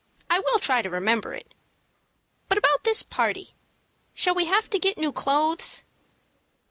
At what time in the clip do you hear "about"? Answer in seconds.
2.57-2.83